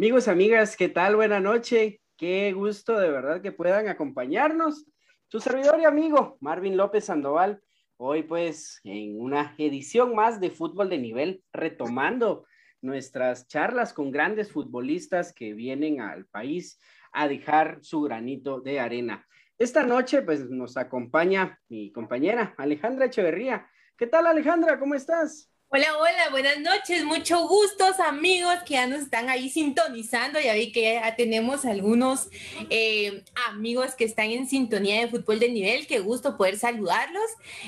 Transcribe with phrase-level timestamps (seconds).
[0.00, 1.14] Amigos, amigas, ¿qué tal?
[1.14, 2.00] Buena noche.
[2.16, 4.86] Qué gusto de verdad que puedan acompañarnos.
[5.28, 7.60] Su servidor y amigo, Marvin López Sandoval.
[7.98, 12.46] Hoy pues en una edición más de fútbol de nivel, retomando
[12.80, 16.80] nuestras charlas con grandes futbolistas que vienen al país
[17.12, 19.28] a dejar su granito de arena.
[19.58, 23.68] Esta noche pues nos acompaña mi compañera Alejandra Echeverría.
[23.98, 24.78] ¿Qué tal Alejandra?
[24.78, 25.49] ¿Cómo estás?
[25.72, 30.40] Hola, hola, buenas noches, mucho gustos amigos que ya nos están ahí sintonizando.
[30.40, 32.28] Ya vi que ya tenemos algunos
[32.70, 35.86] eh, amigos que están en sintonía de fútbol de nivel.
[35.86, 37.22] Qué gusto poder saludarlos.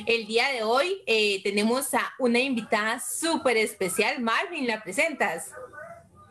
[0.04, 4.20] El día de hoy eh, tenemos a una invitada súper especial.
[4.20, 5.52] Marvin, ¿la presentas?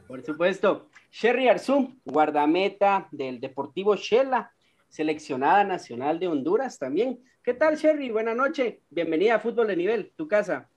[0.09, 4.51] Por supuesto, Sherry Arzú, guardameta del Deportivo Shela,
[4.89, 7.23] seleccionada nacional de Honduras también.
[7.41, 8.09] ¿Qué tal, Sherry?
[8.09, 8.75] Buenas noches.
[8.89, 10.69] Bienvenida a Fútbol de Nivel, tu casa.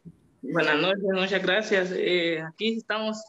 [0.52, 1.92] Buenas noches, muchas gracias.
[1.96, 3.24] Eh, aquí estamos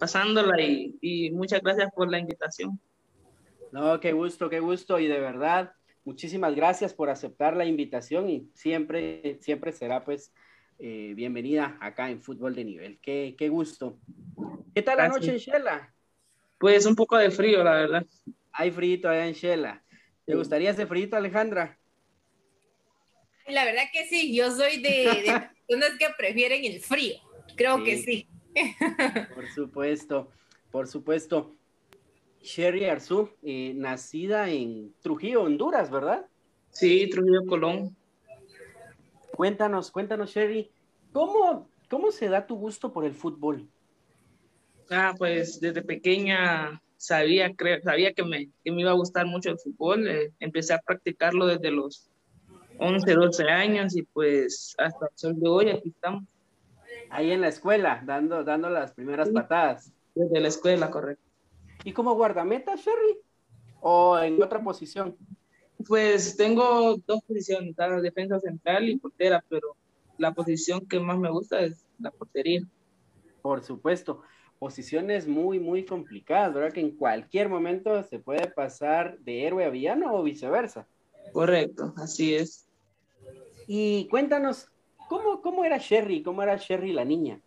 [0.00, 2.80] pasándola y, muchas gracias por la invitación.
[3.70, 5.74] No, qué gusto, qué gusto y de verdad,
[6.04, 10.32] muchísimas gracias por aceptar la invitación y siempre, siempre será pues
[10.78, 12.98] eh, bienvenida acá en Fútbol de Nivel.
[13.02, 13.98] Qué, qué gusto.
[14.74, 15.94] ¿Qué tal la noche en Shela?
[16.56, 18.06] Pues un poco de frío, la verdad.
[18.52, 19.84] Hay frío allá en Shela.
[20.24, 21.78] ¿Te gustaría ese frío, Alejandra?
[23.48, 25.04] La verdad que sí, yo soy de
[25.66, 27.16] personas que prefieren el frío.
[27.56, 28.28] Creo que sí.
[29.34, 30.30] Por supuesto,
[30.70, 31.56] por supuesto.
[32.40, 36.26] Sherry Arzú, eh, nacida en Trujillo, Honduras, ¿verdad?
[36.70, 37.96] Sí, Trujillo, Colón.
[39.34, 40.70] Cuéntanos, cuéntanos, Sherry,
[41.12, 43.66] ¿cómo, cómo se da tu gusto por el fútbol?
[44.90, 47.52] Ah, pues desde pequeña sabía,
[47.82, 50.06] sabía que me, que me iba a gustar mucho el fútbol.
[50.06, 52.10] Eh, empecé a practicarlo desde los
[52.78, 56.24] 11, 12 años y pues hasta el sol de hoy aquí estamos.
[57.10, 59.92] Ahí en la escuela, dando, dando las primeras patadas.
[60.14, 61.24] Desde la escuela, correcto.
[61.84, 63.18] ¿Y como guardameta, Sherry?
[63.80, 65.16] ¿O en otra posición?
[65.86, 69.76] Pues tengo dos posiciones, la defensa central y portera, pero
[70.18, 72.62] la posición que más me gusta es la portería.
[73.42, 74.22] Por supuesto,
[74.58, 76.72] posiciones muy, muy complicadas, ¿verdad?
[76.72, 80.88] Que en cualquier momento se puede pasar de héroe a villano o viceversa.
[81.32, 82.66] Correcto, así es.
[83.66, 84.68] Y cuéntanos,
[85.08, 86.22] ¿cómo, cómo era Sherry?
[86.22, 87.40] ¿Cómo era Sherry la niña?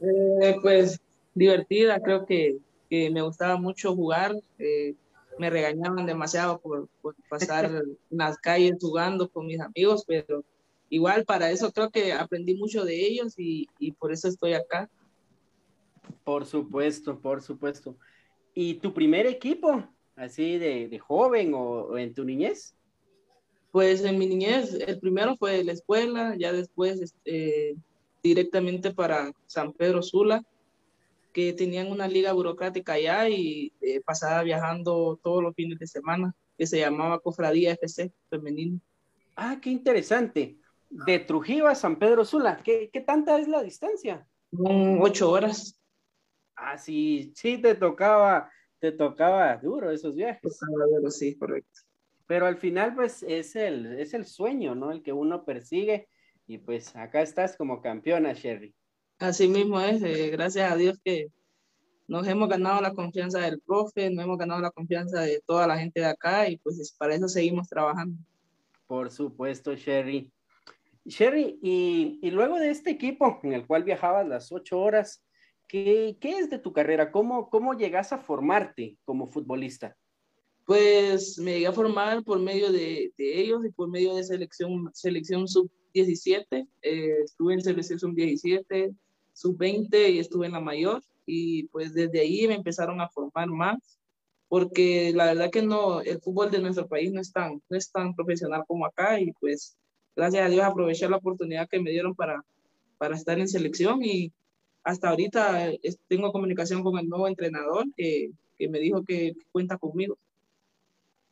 [0.00, 1.00] Eh, pues
[1.34, 2.58] divertida, creo que,
[2.88, 4.34] que, me gustaba mucho jugar.
[4.58, 4.94] Eh,
[5.38, 10.42] me regañaban demasiado por, por pasar en las calles jugando con mis amigos, pero
[10.88, 14.88] igual para eso creo que aprendí mucho de ellos y, y por eso estoy acá.
[16.24, 17.96] Por supuesto, por supuesto.
[18.54, 19.84] ¿Y tu primer equipo,
[20.16, 22.74] así de, de joven o, o, en tu niñez?
[23.70, 27.76] Pues en mi niñez, el primero fue la escuela, ya después este,
[28.22, 30.42] directamente para San Pedro Sula,
[31.32, 36.34] que tenían una liga burocrática allá y eh, pasaba viajando todos los fines de semana,
[36.56, 38.80] que se llamaba Cofradía FC Femenino.
[39.36, 40.56] Ah, qué interesante.
[40.88, 44.26] De Trujillo a San Pedro Sula, ¿qué, qué tanta es la distancia?
[44.50, 45.78] Ocho horas.
[46.54, 48.50] Ah, sí, sí, te tocaba,
[48.90, 50.58] te tocaba duro esos viajes.
[50.58, 51.80] Tocaba duro, sí, correcto.
[52.28, 54.92] Pero al final, pues, es el, es el sueño, ¿no?
[54.92, 56.08] El que uno persigue.
[56.46, 58.72] Y pues acá estás como campeona, Sherry.
[59.18, 61.32] Así mismo es, eh, gracias a Dios que
[62.06, 65.76] nos hemos ganado la confianza del profe, nos hemos ganado la confianza de toda la
[65.78, 68.16] gente de acá y pues para eso seguimos trabajando.
[68.86, 70.30] Por supuesto, Sherry.
[71.04, 75.25] Sherry, y, y luego de este equipo en el cual viajabas las ocho horas,
[75.68, 77.10] ¿qué, qué es de tu carrera?
[77.10, 79.96] ¿Cómo, ¿Cómo llegas a formarte como futbolista?
[80.64, 84.90] Pues me llegué a formar por medio de, de ellos y por medio de selección,
[84.92, 86.68] selección sub-17.
[86.82, 88.96] Eh, estuve en selección sub-17,
[89.32, 91.02] sub-20 y estuve en la mayor.
[91.24, 93.98] Y pues desde ahí me empezaron a formar más,
[94.48, 97.90] porque la verdad que no, el fútbol de nuestro país no es tan, no es
[97.90, 99.20] tan profesional como acá.
[99.20, 99.76] Y pues
[100.16, 102.44] gracias a Dios aproveché la oportunidad que me dieron para,
[102.98, 104.04] para estar en selección.
[104.04, 104.32] Y
[104.86, 105.72] hasta ahorita
[106.06, 110.16] tengo comunicación con el nuevo entrenador que, que me dijo que cuenta conmigo.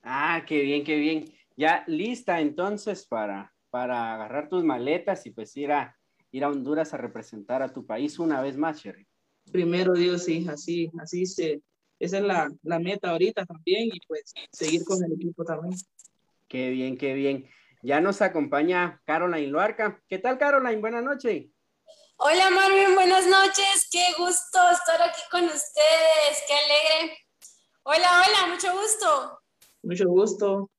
[0.03, 1.33] Ah, qué bien, qué bien.
[1.57, 5.97] Ya lista entonces para, para agarrar tus maletas y pues ir a,
[6.33, 9.07] ir a Honduras a representar a tu país una vez más, Sherry.
[9.53, 11.63] Primero Dios, sí, así, así se,
[12.01, 15.79] esa es la, la meta ahorita también y pues seguir con el equipo también.
[16.49, 17.47] Qué bien, qué bien.
[17.85, 20.03] Ya nos acompaña Caroline Luarca.
[20.09, 20.81] ¿Qué tal, Caroline?
[20.81, 21.54] Buenas noches.
[22.17, 23.89] Hola, Marvin, buenas noches.
[23.91, 26.45] Qué gusto estar aquí con ustedes.
[26.47, 27.19] Qué alegre.
[27.83, 29.41] Hola, hola, mucho gusto.
[29.83, 30.71] Mucho gusto.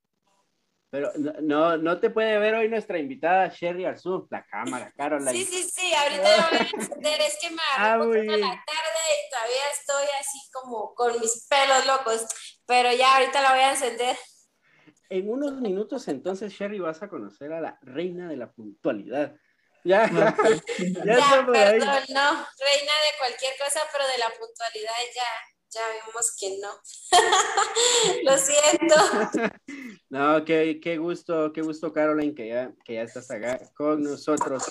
[0.89, 1.11] Pero
[1.41, 5.33] no, no te puede ver hoy nuestra invitada Sherry Arzú, la cámara, Caroline.
[5.33, 7.21] Sí, sí, sí, ahorita la voy a encender.
[7.21, 11.85] Es que me agarró ah, la tarde y todavía estoy así como con mis pelos
[11.85, 12.25] locos.
[12.65, 14.15] Pero ya ahorita la voy a encender.
[15.09, 19.35] En unos minutos entonces, Sherry, vas a conocer a la reina de la puntualidad.
[19.85, 20.35] Ya, ya,
[21.05, 22.25] ya perdón, no,
[22.57, 25.29] reina de cualquier cosa, pero de la puntualidad ya
[25.75, 26.71] ya vimos que no.
[28.23, 28.95] Lo siento.
[30.07, 34.63] No, qué, qué, gusto, qué gusto, Caroline, que ya, que ya estás acá con nosotros.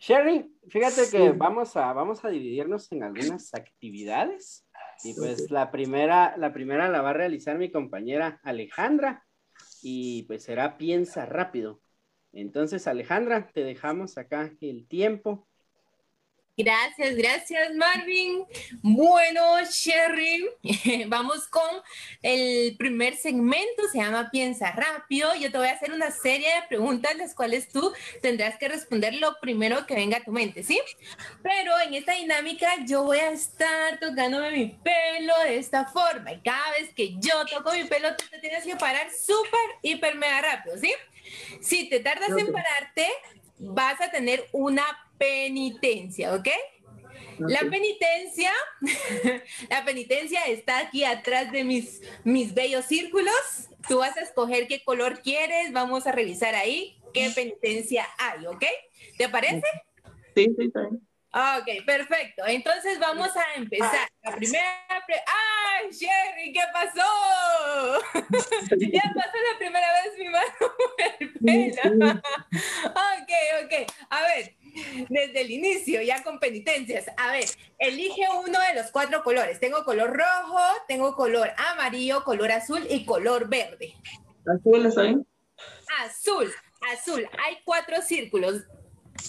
[0.00, 4.66] Sherry, fíjate que vamos a, vamos a dividirnos en algunas actividades.
[5.04, 9.24] Y pues la primera, la primera la va a realizar mi compañera Alejandra.
[9.82, 11.80] Y pues será piensa rápido.
[12.32, 15.46] Entonces, Alejandra, te dejamos acá el tiempo
[16.62, 18.44] Gracias, gracias Marvin.
[18.82, 20.46] Bueno, Sherry,
[21.06, 21.62] vamos con
[22.20, 25.34] el primer segmento, se llama Piensa rápido.
[25.36, 29.14] Yo te voy a hacer una serie de preguntas, las cuales tú tendrás que responder
[29.14, 30.78] lo primero que venga a tu mente, ¿sí?
[31.42, 36.42] Pero en esta dinámica yo voy a estar tocándome mi pelo de esta forma y
[36.42, 40.42] cada vez que yo toco mi pelo, tú te tienes que parar súper, hiper, mega
[40.42, 40.92] rápido, ¿sí?
[41.60, 43.08] Si te tardas en pararte,
[43.58, 44.84] vas a tener una
[45.18, 46.48] penitencia, ¿ok?
[47.38, 48.52] La penitencia,
[49.70, 53.68] la penitencia está aquí atrás de mis, mis bellos círculos.
[53.88, 58.64] Tú vas a escoger qué color quieres, vamos a revisar ahí qué penitencia hay, ¿ok?
[59.16, 59.62] ¿Te parece?
[60.34, 61.06] Sí, sí, bien.
[61.32, 62.44] Ok, perfecto.
[62.46, 64.08] Entonces vamos a empezar.
[64.22, 64.86] La primera...
[64.88, 66.52] ¡Ay, Sherry!
[66.52, 68.00] ¿Qué pasó?
[68.78, 70.69] ya pasó la primera vez mi mano
[71.40, 73.32] ok,
[73.64, 73.92] ok.
[74.10, 74.54] A ver,
[75.08, 77.06] desde el inicio, ya con penitencias.
[77.16, 77.44] A ver,
[77.78, 79.58] elige uno de los cuatro colores.
[79.60, 83.94] Tengo color rojo, tengo color amarillo, color azul y color verde.
[84.46, 85.02] Azul, ¿está
[86.04, 86.50] Azul,
[86.92, 87.28] azul.
[87.44, 88.62] Hay cuatro círculos.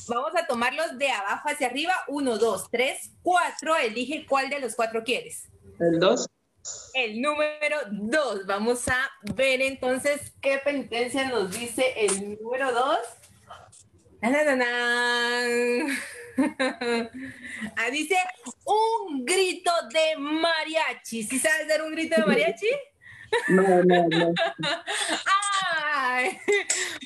[0.08, 1.94] Vamos a tomarlos de abajo hacia arriba.
[2.08, 3.76] Uno, dos, tres, cuatro.
[3.76, 5.50] Elige cuál de los cuatro quieres.
[5.80, 6.30] El dos.
[6.94, 8.46] El número dos.
[8.46, 13.00] Vamos a ver entonces qué penitencia nos dice el número dos.
[17.76, 18.16] Ah, dice
[18.66, 21.24] un grito de mariachi.
[21.24, 22.68] ¿Sí sabes dar un grito de mariachi?
[23.48, 24.34] No, no, no.
[25.86, 26.40] Ay,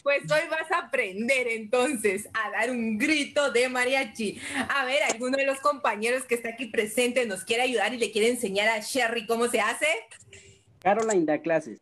[0.03, 4.39] pues hoy vas a aprender entonces a dar un grito de mariachi.
[4.70, 8.12] A ver, ¿alguno de los compañeros que está aquí presente nos quiere ayudar y le
[8.12, 9.88] quiere enseñar a Sherry cómo se hace?
[10.79, 11.79] Caroline da clases.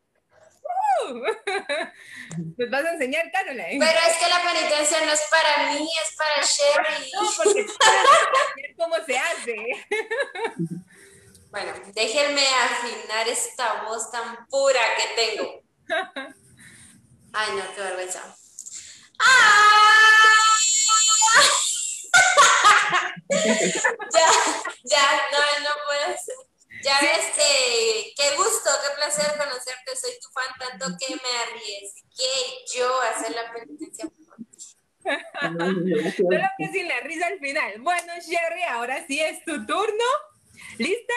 [2.58, 3.80] Nos vas a enseñar, Caroline.
[3.80, 7.12] Pero es que la penitencia no es para mí, es para Sherry.
[7.14, 9.56] No, porque tú sabes cómo se hace.
[11.54, 15.62] Bueno, déjenme afinar esta voz tan pura que tengo.
[17.32, 18.36] Ay, no, qué vergüenza.
[19.20, 20.58] ¡Ah!
[23.30, 24.28] ya,
[24.84, 26.36] ya, no, no puedo ser.
[26.84, 29.96] Ya ves que qué gusto, qué placer conocerte.
[29.96, 36.14] Soy tu fan, tanto que me arriesgué yo a hacer la penitencia por ti.
[36.18, 37.80] Solo que sin la risa al final.
[37.82, 40.04] Bueno, Sherry, ahora sí es tu turno.
[40.80, 41.14] ¿Lista?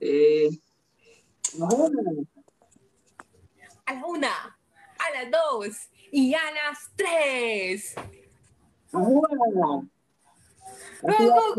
[0.00, 0.48] Eh,
[3.86, 4.58] A la una,
[4.98, 5.76] a las dos
[6.12, 7.94] y a las tres.
[11.02, 11.54] Tengo,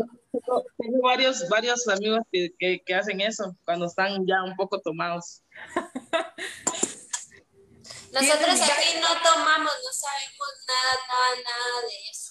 [0.78, 5.42] tengo varios, varios amigos que, que, que hacen eso cuando están ya un poco tomados.
[8.12, 12.21] Nosotros aquí no tomamos, no sabemos nada, nada, nada de eso.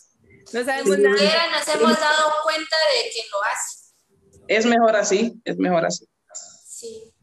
[0.54, 1.18] No sabemos Ni nada.
[1.18, 3.94] siquiera nos hemos dado cuenta de que lo hace.
[4.48, 6.06] Es mejor así, es mejor así.
[6.66, 7.14] Sí.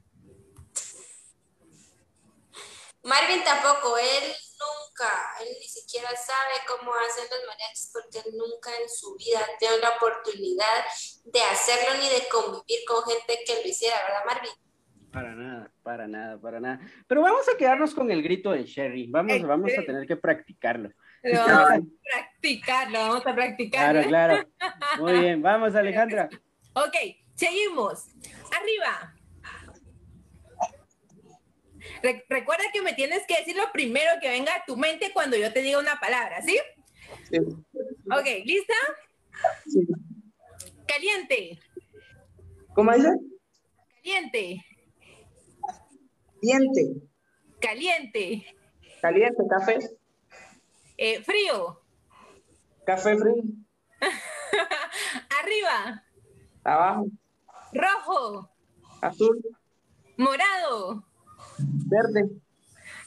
[3.03, 4.25] Marvin tampoco, él
[4.59, 5.09] nunca,
[5.41, 9.79] él ni siquiera sabe cómo hacen los mariachis porque él nunca en su vida tenido
[9.79, 10.85] la oportunidad
[11.25, 14.51] de hacerlo ni de convivir con gente que lo hiciera, ¿verdad, Marvin?
[15.13, 16.81] Para nada, para nada, para nada.
[17.07, 19.07] Pero vamos a quedarnos con el grito de Sherry.
[19.11, 20.91] Vamos, vamos a tener que practicarlo.
[21.23, 21.81] Lo vamos a
[22.13, 24.03] practicarlo, vamos a practicarlo.
[24.09, 24.49] Claro, claro.
[24.99, 26.29] Muy bien, vamos Alejandra.
[26.75, 26.95] Ok,
[27.35, 28.07] seguimos.
[28.57, 29.15] Arriba.
[32.03, 35.37] Re- recuerda que me tienes que decir lo primero que venga a tu mente cuando
[35.37, 36.59] yo te diga una palabra, ¿sí?
[37.31, 37.39] Sí.
[37.39, 38.75] Ok, ¿lista?
[39.67, 39.81] Sí.
[40.87, 41.59] Caliente,
[42.75, 43.09] ¿Cómo dice?
[44.03, 44.65] caliente,
[46.41, 46.83] Diente,
[47.61, 48.57] caliente,
[49.03, 49.79] caliente, café,
[50.99, 51.81] eh, frío,
[52.85, 53.43] café frío,
[55.41, 56.05] arriba,
[56.65, 57.07] abajo,
[57.73, 58.51] rojo,
[59.01, 59.41] azul,
[60.17, 61.05] morado.
[61.87, 62.29] verde.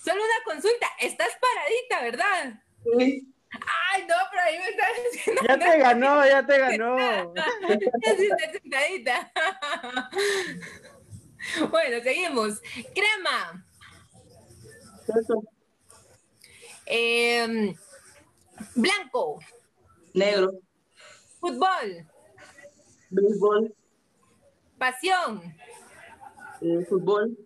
[0.04, 2.64] Solo una consulta, estás paradita, ¿verdad?
[2.98, 3.28] Sí.
[3.92, 5.42] Ay, no, pero ahí me estás diciendo.
[5.48, 7.34] Ya te ganó, ya te ganó.
[7.36, 9.32] Ya sí está sentadita.
[11.72, 12.62] Bueno, seguimos.
[12.94, 13.66] Crema.
[15.08, 15.44] Eso.
[16.86, 17.74] Em,
[18.76, 19.40] blanco.
[20.14, 20.52] Negro,
[21.40, 22.08] Fútbol.
[23.10, 23.76] béisbol,
[24.78, 25.42] Pasión.
[26.62, 27.38] eh, fútbol,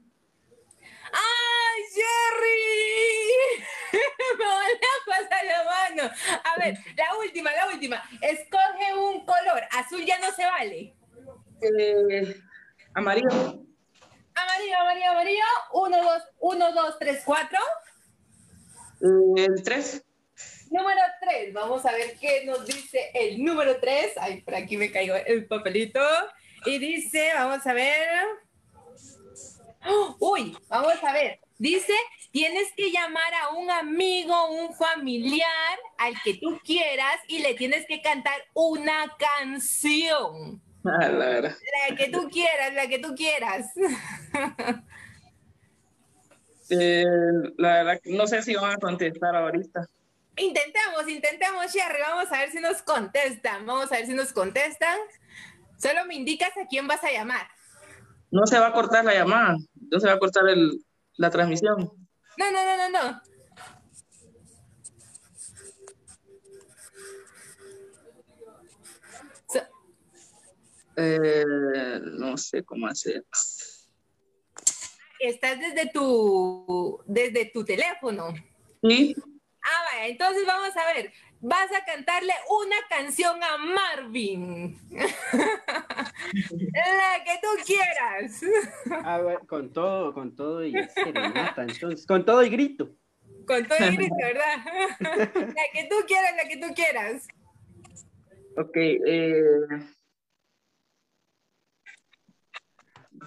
[1.14, 3.64] ¡Ay, Jerry!
[4.38, 6.12] Me volvió a pasar la mano.
[6.44, 8.04] A ver, la última, la última.
[8.22, 9.62] Escoge un color.
[9.72, 10.96] Azul ya no se vale.
[11.62, 12.36] eh,
[12.94, 15.44] amarillo, Amarillo, amarillo, amarillo.
[15.74, 17.60] Uno, dos, uno, dos, tres, cuatro.
[19.02, 20.04] eh, el 3,
[20.72, 24.14] Número 3, vamos a ver qué nos dice el número 3.
[24.18, 26.00] Ay, por aquí me cayó el papelito.
[26.66, 28.26] Y dice, vamos a ver.
[29.88, 30.16] ¡Oh!
[30.20, 31.40] Uy, vamos a ver.
[31.58, 31.94] Dice,
[32.32, 37.86] tienes que llamar a un amigo, un familiar, al que tú quieras, y le tienes
[37.88, 40.62] que cantar una canción.
[40.86, 43.68] ah, la que tú quieras, la que tú quieras.
[46.68, 47.06] Eh,
[47.58, 49.88] la verdad, no sé si van a contestar ahorita.
[50.38, 52.02] Intentemos, intentemos, Sherry.
[52.02, 53.66] Vamos a ver si nos contestan.
[53.66, 54.98] Vamos a ver si nos contestan.
[55.78, 57.48] Solo me indicas a quién vas a llamar.
[58.32, 59.56] No se va a cortar la llamada,
[59.92, 60.84] no se va a cortar el,
[61.16, 61.90] la transmisión.
[62.38, 63.22] No, no, no, no, no.
[69.48, 69.68] So-
[70.98, 73.26] Eh, no sé cómo hacer.
[75.20, 78.34] estás desde tu, desde tu teléfono.
[78.84, 79.16] Sí,
[79.68, 81.12] Ah, vaya, entonces vamos a ver.
[81.42, 84.78] Vas a cantarle una canción a Marvin.
[84.92, 88.42] La que tú quieras.
[89.06, 92.90] A ver, con todo, con todo y serenata, entonces, con todo y grito.
[93.48, 94.58] Con todo el grito, ¿verdad?
[95.00, 97.28] La que tú quieras, la que tú quieras.
[98.58, 98.76] ok.
[98.76, 99.42] eh,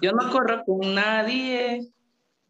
[0.01, 1.91] Yo no corro con nadie.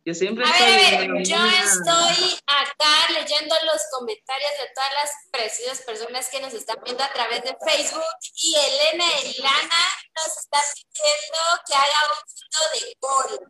[0.05, 1.07] Yo siempre a estoy.
[1.07, 2.39] Ver, yo estoy
[2.79, 7.43] acá leyendo los comentarios de todas las preciosas personas que nos están viendo a través
[7.43, 8.03] de Facebook
[8.41, 13.49] y Elena Elana nos está pidiendo que haga un de gol.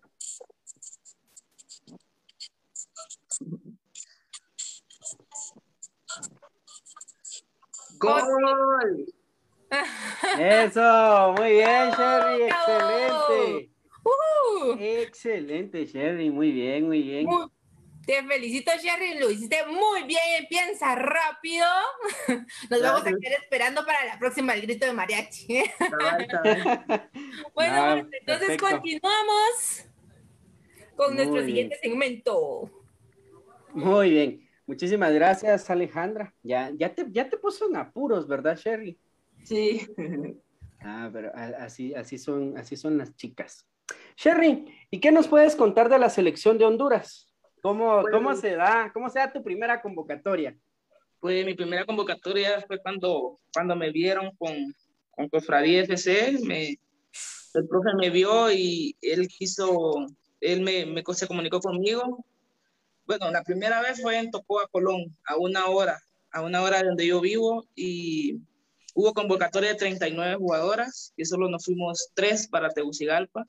[8.00, 9.05] ¡Gol!
[10.39, 13.69] Eso, muy bien, Sherry, excelente.
[14.03, 17.25] Uh, Excelente, Sherry, muy bien, muy bien.
[17.25, 17.48] muy-
[18.09, 21.67] te felicito, Sherry, lo hiciste muy bien, piensa rápido.
[22.71, 25.47] Nos vamos a quedar esperando para la próxima el grito de mariachi.
[27.53, 28.67] Bueno, entonces perfecto.
[28.67, 29.85] continuamos
[30.95, 32.71] con nuestro siguiente segmento.
[33.73, 34.49] Muy bien.
[34.65, 36.33] Muchísimas gracias, Alejandra.
[36.41, 38.97] Ya, ya, te, ya te puso en apuros, ¿verdad, Sherry?
[39.43, 39.87] Sí.
[40.81, 43.67] Ah, pero así, así, son, así son las chicas.
[44.17, 47.28] Sherry, ¿y qué nos puedes contar de la selección de Honduras?
[47.61, 50.57] ¿Cómo, cómo se da, cómo se da tu primera convocatoria?
[51.19, 54.55] Pues mi primera convocatoria fue cuando, cuando me vieron con,
[55.11, 56.39] con Cofradía FC.
[56.45, 56.79] Me,
[57.53, 60.07] el profe me vio y él quiso,
[60.39, 62.25] él me, me se comunicó conmigo.
[63.05, 65.99] Bueno, la primera vez fue en Tocoa, Colón, a una hora,
[66.31, 68.39] a una hora de donde yo vivo y
[68.93, 73.45] hubo convocatoria de 39 jugadoras y solo nos fuimos tres para Tegucigalpa.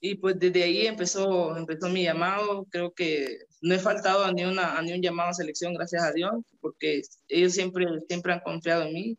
[0.00, 2.66] Y pues desde ahí empezó, empezó mi llamado.
[2.70, 6.02] Creo que no he faltado a ni, una, a ni un llamado a selección, gracias
[6.02, 9.18] a Dios, porque ellos siempre, siempre han confiado en mí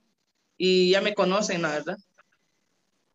[0.58, 1.98] y ya me conocen, la verdad.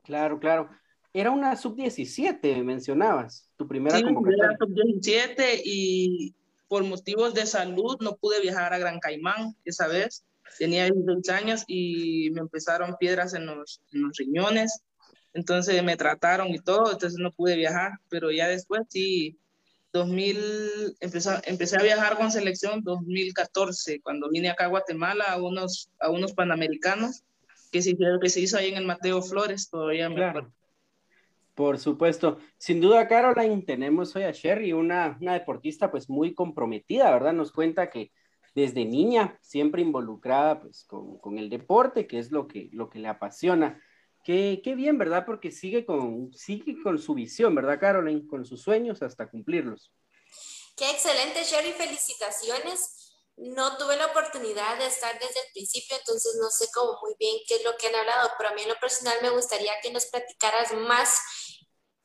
[0.04, 0.70] Claro, claro.
[1.12, 4.44] Era una sub-17, mencionabas, tu primera Sí, convocatoria.
[4.44, 6.35] era sub-17 y
[6.68, 10.24] por motivos de salud no pude viajar a Gran Caimán esa vez.
[10.59, 14.83] Tenía 16 años y me empezaron piedras en los, en los riñones.
[15.37, 17.92] Entonces me trataron y todo, entonces no pude viajar.
[18.09, 19.38] Pero ya después sí,
[19.92, 25.90] 2000, empecé, empecé a viajar con selección 2014, cuando vine acá a Guatemala a unos,
[26.01, 27.22] a unos panamericanos
[27.70, 30.53] que se, que se hizo ahí en el Mateo Flores, todavía me acuerdo.
[31.55, 32.38] Por supuesto.
[32.57, 37.35] Sin duda, Caroline, tenemos hoy a Sherry, una, una deportista pues muy comprometida, ¿verdad?
[37.35, 38.11] Nos cuenta que
[38.55, 42.99] desde niña, siempre involucrada pues con, con el deporte, que es lo que, lo que
[42.99, 43.83] le apasiona.
[44.26, 45.24] Qué, qué bien, ¿verdad?
[45.24, 48.26] Porque sigue con, sigue con su visión, ¿verdad, Caroline?
[48.26, 49.92] Con sus sueños hasta cumplirlos.
[50.76, 53.22] Qué excelente, Sherry, felicitaciones.
[53.36, 57.36] No tuve la oportunidad de estar desde el principio, entonces no sé cómo muy bien
[57.46, 59.92] qué es lo que han hablado, pero a mí en lo personal me gustaría que
[59.92, 61.45] nos platicaras más,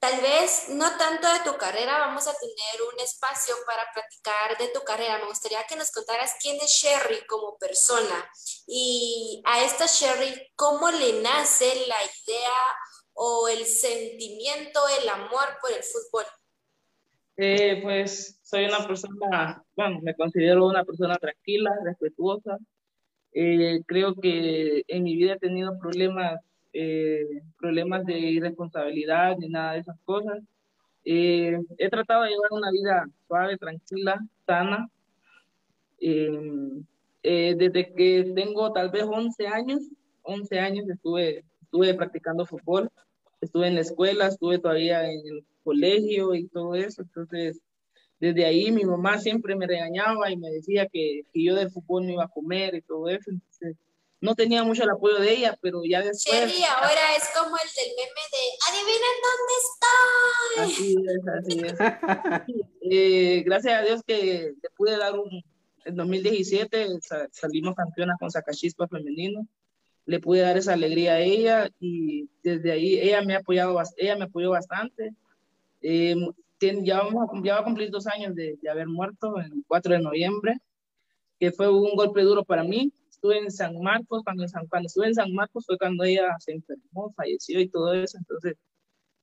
[0.02, 4.74] tal vez no tanto de tu carrera, vamos a tener un espacio para platicar de
[4.74, 5.20] tu carrera.
[5.20, 8.28] Me gustaría que nos contaras quién es Sherry como persona
[8.66, 12.60] y a esta Sherry, cómo le nace la idea
[13.14, 16.26] o el sentimiento, el amor por el fútbol.
[17.38, 22.58] Eh, pues soy una persona, bueno, me considero una persona tranquila, respetuosa.
[23.34, 26.42] Eh, creo que en mi vida he tenido problemas,
[26.74, 27.26] eh,
[27.60, 30.42] problemas de irresponsabilidad ni nada de esas cosas.
[31.04, 34.90] Eh, he tratado de llevar una vida suave, tranquila, sana.
[36.00, 36.82] Eh,
[37.24, 39.82] eh, desde que tengo tal vez 11 años,
[40.24, 42.90] 11 años estuve, estuve practicando fútbol,
[43.42, 47.62] estuve en la escuela, estuve todavía en el colegio y todo eso, entonces
[48.20, 52.06] desde ahí mi mamá siempre me regañaba y me decía que, que yo del fútbol
[52.06, 53.78] no iba a comer y todo eso, entonces
[54.22, 56.36] no tenía mucho el apoyo de ella, pero ya después...
[56.40, 60.64] Sherry ahora es como el del meme de adivinen dónde estoy.
[60.64, 62.56] Así es, así es.
[62.94, 65.44] Eh, gracias a Dios que le pude dar un,
[65.86, 69.48] en 2017 sa- salimos campeonas con Sacachispa femenino,
[70.06, 74.16] le pude dar esa alegría a ella y desde ahí ella me ha apoyado, ella
[74.18, 75.14] me apoyó bastante.
[75.82, 76.16] Eh,
[76.84, 79.94] ya, vamos a, ya va a cumplir dos años de, de haber muerto, el 4
[79.94, 80.58] de noviembre,
[81.40, 82.92] que fue un golpe duro para mí.
[83.22, 86.36] Estuve en San Marcos, cuando, en San, cuando estuve en San Marcos fue cuando ella
[86.40, 88.56] se enfermó, falleció y todo eso, entonces,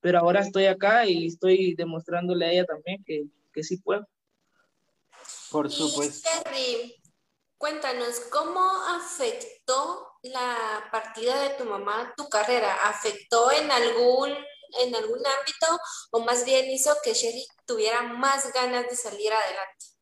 [0.00, 4.06] pero ahora estoy acá y estoy demostrándole a ella también que, que sí puedo.
[5.50, 6.30] Por Y supuesto.
[6.30, 6.94] Sherry,
[7.58, 12.76] cuéntanos, ¿cómo afectó la partida de tu mamá tu carrera?
[12.84, 15.76] ¿Afectó en algún, en algún ámbito
[16.12, 19.97] o más bien hizo que Sherry tuviera más ganas de salir adelante?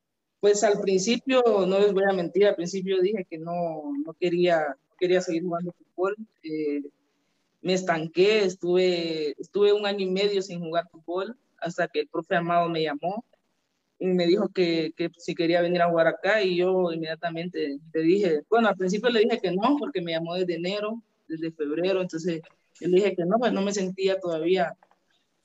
[0.46, 4.76] Pues al principio, no les voy a mentir, al principio dije que no, no quería,
[4.96, 6.14] quería seguir jugando fútbol.
[6.44, 6.82] eh,
[7.62, 12.36] me estanqué, estuve, estuve un año y medio sin jugar fútbol hasta que el profe
[12.36, 13.24] Amado me llamó
[13.98, 18.02] y me dijo que, que si quería venir a jugar acá y yo inmediatamente le
[18.02, 22.02] dije, bueno, al principio le dije que no porque me llamó desde enero, desde febrero,
[22.02, 22.40] entonces
[22.80, 24.76] yo le dije que no, pues no me sentía todavía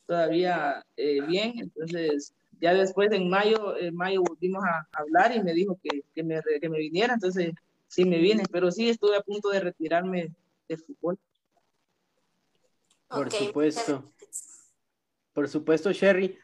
[0.06, 5.54] todavía eh, bien, entonces ya después en mayo, en mayo volvimos a hablar y me
[5.54, 7.54] dijo que, que, me, que me viniera, entonces
[7.88, 10.34] sí me vine, pero sí estuve a punto de retirarme
[10.70, 11.20] del fútbol.
[13.08, 14.14] Por supuesto.
[15.34, 16.38] Por supuesto, Sherry.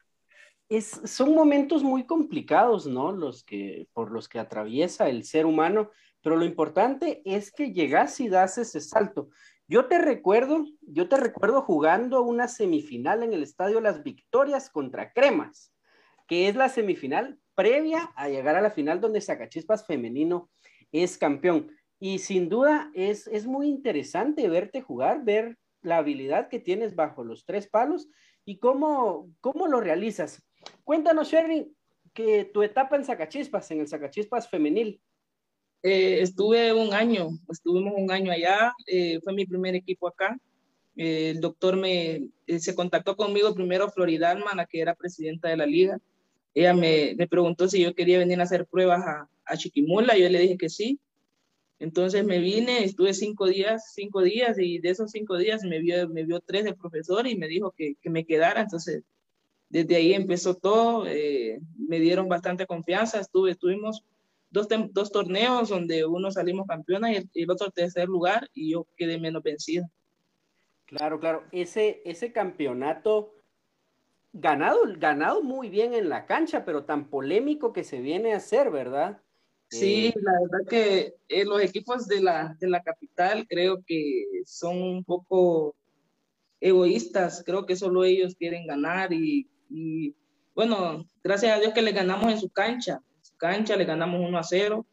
[0.67, 3.13] Es, son momentos muy complicados, ¿no?
[3.13, 8.19] Los que, por los que atraviesa el ser humano, pero lo importante es que llegas
[8.19, 9.29] y das ese salto.
[9.69, 15.13] Yo te recuerdo, yo te recuerdo jugando una semifinal en el Estadio Las Victorias contra
[15.13, 15.71] Cremas,
[16.27, 20.49] que es la semifinal previa a llegar a la final donde Sacachispas femenino
[20.91, 21.71] es campeón.
[21.99, 27.23] Y sin duda es, es muy interesante verte jugar, ver la habilidad que tienes bajo
[27.23, 28.07] los tres palos
[28.45, 30.43] y cómo, cómo lo realizas.
[30.83, 31.73] Cuéntanos, Sherry,
[32.13, 35.01] que tu etapa en Sacachispas, en el Sacachispas femenil.
[35.83, 40.37] Eh, estuve un año, estuvimos un año allá, eh, fue mi primer equipo acá.
[40.95, 45.65] Eh, el doctor me se contactó conmigo primero Florida la que era presidenta de la
[45.65, 45.99] liga.
[46.57, 50.27] Ella me, me, preguntó si yo quería venir a hacer pruebas a, a Chiquimula, yo
[50.27, 50.99] le dije que sí.
[51.77, 56.09] Entonces me vine, estuve cinco días, cinco días, y de esos cinco días me vio,
[56.09, 58.61] me vio tres el profesor y me dijo que, que me quedara.
[58.61, 59.03] Entonces,
[59.69, 64.03] desde ahí empezó todo, eh, me dieron bastante confianza, estuve, estuvimos
[64.49, 69.19] dos, dos torneos donde uno salimos campeona y el, otro tercer lugar y yo quedé
[69.19, 69.87] menos vencida.
[70.87, 73.36] Claro, claro, ese, ese campeonato
[74.39, 78.69] ganado, ganado muy bien en la cancha, pero tan polémico que se viene a hacer,
[78.71, 79.21] ¿verdad?
[79.69, 84.81] Sí, la verdad que eh, los equipos de la, de la capital creo que son
[84.81, 85.75] un poco
[86.61, 90.15] egoístas, creo que solo ellos quieren ganar y, y,
[90.55, 94.21] bueno, gracias a Dios que le ganamos en su cancha, en su cancha le ganamos
[94.25, 94.85] 1 a 0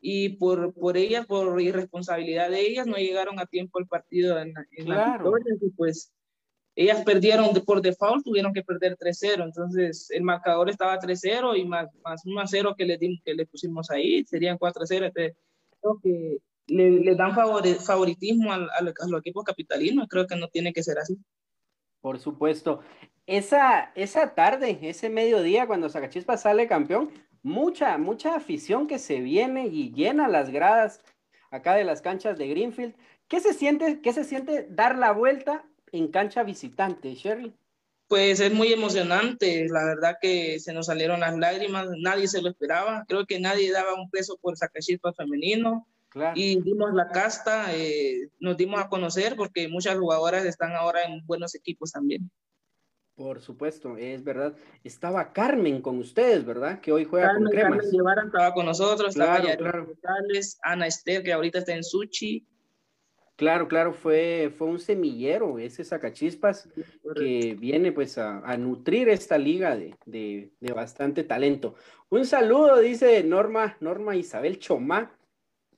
[0.00, 4.54] y por, por ellas, por irresponsabilidad de ellas, no llegaron a tiempo el partido en,
[4.72, 6.12] en la victoria y pues
[6.76, 11.88] ellas perdieron por default, tuvieron que perder 3-0, entonces el marcador estaba 3-0 y más,
[12.02, 17.34] más 1-0 que le, que le pusimos ahí, serían 4-0, creo que le, le dan
[17.34, 21.16] favoritismo a, a, los equipos capitalinos, creo que no tiene que ser así.
[22.00, 22.80] Por supuesto.
[23.26, 27.10] Esa, esa tarde, ese mediodía, cuando Zacachispa sale campeón,
[27.42, 31.02] mucha, mucha afición que se viene y llena las gradas
[31.50, 32.94] acá de las canchas de Greenfield.
[33.28, 37.54] ¿Qué se siente, qué se siente dar la vuelta en cancha visitante, Sherry?
[38.08, 42.50] Pues es muy emocionante, la verdad que se nos salieron las lágrimas, nadie se lo
[42.50, 45.86] esperaba, creo que nadie daba un peso por Zacachispa femenino
[46.34, 51.24] y dimos la casta, eh, nos dimos a conocer porque muchas jugadoras están ahora en
[51.26, 52.30] buenos equipos también.
[53.14, 54.54] Por supuesto, es verdad.
[54.82, 56.80] Estaba Carmen con ustedes, ¿verdad?
[56.80, 57.78] Que hoy juega con Cremas.
[57.78, 59.86] Carmen Guevara estaba con nosotros, claro, estaba
[60.62, 62.44] Ana Esther, que ahorita está en Suchi,
[63.36, 66.68] Claro, claro, fue, fue un semillero ese Sacachispas
[67.16, 71.74] que viene pues a, nutrir esta liga de, bastante talento.
[72.10, 75.18] Un saludo, dice Norma, Norma Isabel Chomá.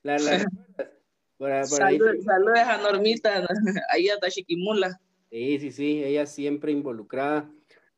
[0.03, 0.19] La,
[1.65, 3.47] saludos, a Normita,
[3.91, 4.99] ahí a Chiquimula.
[5.31, 7.49] Sí, sí, sí, ella siempre involucrada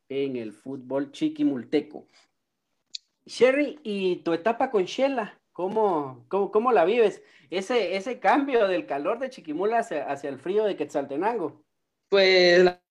[0.07, 2.07] en el fútbol chiquimulteco.
[3.25, 5.39] Sherry, ¿y tu etapa con Shela?
[5.59, 7.21] ¿Cómo, cómo, la vives?
[7.49, 11.61] Ese, ese cambio del calor de Chiquimula hacia, hacia el frío de Quetzaltenango.
[12.07, 12.81] Pues la,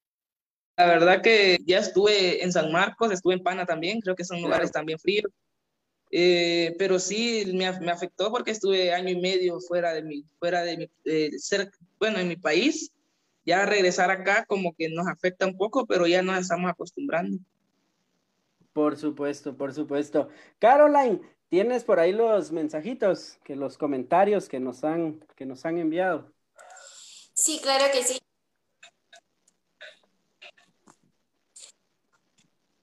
[0.76, 4.70] verdad que ya estuve en San Marcos, estuve en Pana también, creo que son lugares
[4.70, 5.32] también fríos.
[6.10, 10.62] Eh, pero sí me, me, afectó porque estuve año y medio fuera de mi, fuera
[10.62, 12.92] de mi, ser, bueno, en mi país.
[13.46, 17.38] Ya regresar acá como que nos afecta un poco, pero ya nos estamos acostumbrando.
[18.74, 20.28] Por supuesto, por supuesto.
[20.58, 25.78] Caroline, ¿Tienes por ahí los mensajitos, que los comentarios que nos han, que nos han
[25.78, 26.30] enviado?
[27.32, 28.18] Sí, claro que sí.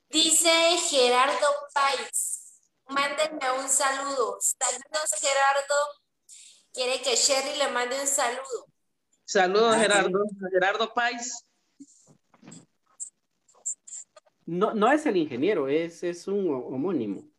[0.10, 0.50] Dice
[0.90, 4.40] Gerardo Pais, mándenme un saludo.
[4.40, 5.76] Saludos, Gerardo.
[6.74, 8.66] Quiere que Sherry le mande un saludo.
[9.26, 10.24] Saludos, Gerardo.
[10.52, 11.46] Gerardo Pais.
[14.46, 17.35] No, no es el ingeniero, es, es un homónimo.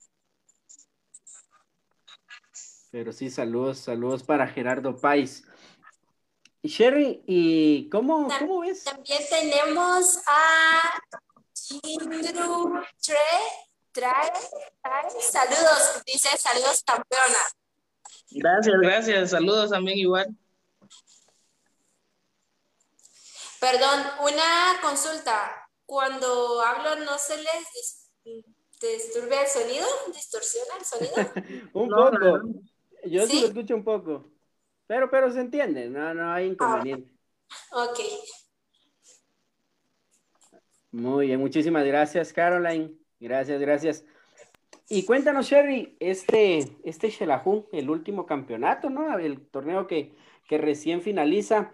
[2.97, 5.45] Pero sí, saludos, saludos para Gerardo Pais.
[6.63, 8.85] Sherry, ¿y cómo, cómo ves?
[8.85, 10.99] También tenemos a
[11.53, 12.83] Chindru
[13.93, 14.33] Trae,
[15.21, 17.39] saludos, dice saludos campeona.
[18.31, 20.35] Gracias, gracias, saludos también igual.
[23.61, 25.69] Perdón, una consulta.
[25.85, 28.09] Cuando hablo no se les
[28.81, 31.15] disturbe el sonido, distorsiona el sonido.
[31.75, 32.76] Un poco.
[33.11, 34.25] Yo sí, lo escucho un poco.
[34.87, 37.11] Pero, pero se entiende, no, no hay inconveniente.
[37.73, 37.99] ok.
[40.93, 42.95] Muy bien, muchísimas gracias, Caroline.
[43.19, 44.05] Gracias, gracias.
[44.89, 49.19] Y cuéntanos, Sherry, este, este Shelahu, el último campeonato, ¿no?
[49.19, 50.15] El torneo que,
[50.49, 51.73] que recién finaliza.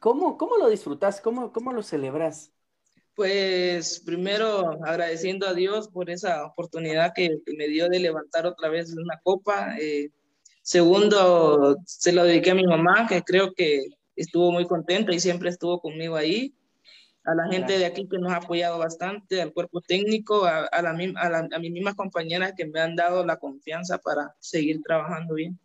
[0.00, 1.20] ¿Cómo, cómo lo disfrutas?
[1.20, 2.52] ¿Cómo, ¿Cómo lo celebras?
[3.20, 8.96] Pues primero agradeciendo a Dios por esa oportunidad que, me dio de levantar otra vez
[8.96, 9.76] una copa.
[9.78, 10.08] Eh,
[10.62, 15.50] segundo, se lo dediqué a mi mamá, que creo que estuvo muy contenta y siempre
[15.50, 16.54] estuvo conmigo ahí
[17.24, 20.80] a la gente de aquí que nos ha apoyado bastante, al cuerpo técnico, a, a,
[20.80, 25.34] la, a, a mis mismas compañeras que me han dado la confianza para seguir trabajando
[25.34, 25.58] bien.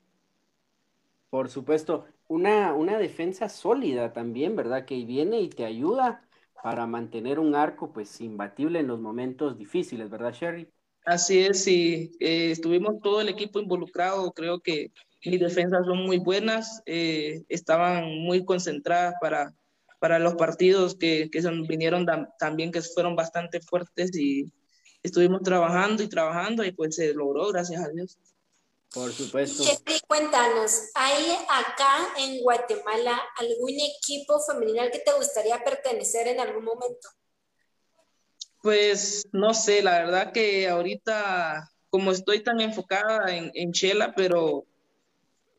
[1.29, 4.83] Por supuesto, una, una defensa sólida también, ¿verdad?
[4.83, 6.21] Que viene y te ayuda
[6.63, 10.67] para mantener un arco pues imbatible en los momentos difíciles, ¿verdad, Sherry?
[11.05, 12.11] Así es, sí.
[12.19, 14.91] Eh, estuvimos todo el equipo involucrado, creo que
[15.23, 19.53] mis defensas son muy buenas, eh, estaban muy concentradas para
[20.05, 22.05] para los partidos que, que son, vinieron
[22.37, 24.51] también, que fueron bastante fuertes y
[25.01, 28.17] estuvimos trabajando y trabajando y pues se logró, gracias a Dios.
[28.93, 29.63] Por supuesto.
[30.15, 37.09] Cuéntanos, ¿hay acá en Guatemala algún equipo femenino que te gustaría pertenecer en algún momento?
[38.61, 44.65] Pues no sé, la verdad que ahorita, como estoy tan enfocada en, en Chela, pero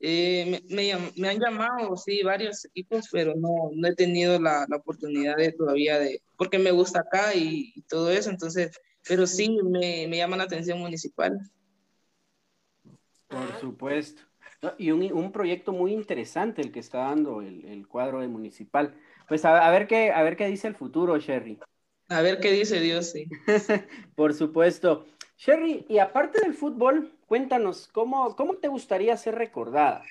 [0.00, 4.76] eh, me, me, han llamado, sí, varios equipos, pero no, no he tenido la, la
[4.76, 8.70] oportunidad de todavía de, porque me gusta acá y, todo eso, entonces,
[9.06, 11.38] pero sí me, me, llama la atención municipal.
[13.28, 14.22] Por supuesto.
[14.78, 18.94] Y un, un, proyecto muy interesante el que está dando el, el cuadro de municipal.
[19.28, 21.58] Pues a, a, ver qué, a ver qué dice el futuro, Sherry.
[22.08, 23.26] A ver qué dice Dios, sí.
[24.14, 25.06] Por supuesto.
[25.36, 30.02] Sherry, y aparte del fútbol, cuéntanos, ¿cómo, cómo te gustaría ser recordada?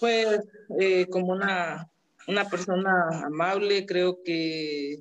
[0.00, 0.40] Pues
[0.78, 1.90] eh, como una,
[2.26, 4.98] una persona amable, creo que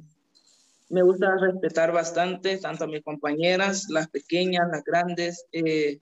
[0.89, 5.45] me gusta respetar bastante tanto a mis compañeras, las pequeñas, las grandes.
[5.51, 5.99] Eh,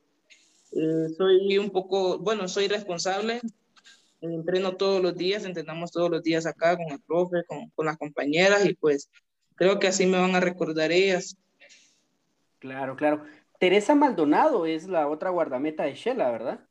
[0.75, 3.41] eh, soy un poco, bueno, soy responsable,
[4.21, 7.97] entreno todos los días, entrenamos todos los días acá con el profe, con, con las
[7.97, 9.09] compañeras y pues
[9.55, 11.37] creo que así me van a recordar ellas.
[12.59, 13.23] Claro, claro.
[13.59, 16.67] Teresa Maldonado es la otra guardameta de Shela, ¿verdad?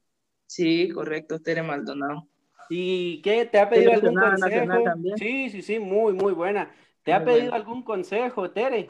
[0.47, 2.29] Sí, correcto, Tere Maldonado.
[2.69, 3.47] ¿Y qué?
[3.47, 4.85] ¿Te ha pedido algún consejo?
[5.17, 6.75] Sí, sí, sí, muy, muy buena.
[7.03, 8.89] ¿Te ha pedido algún consejo, Tere?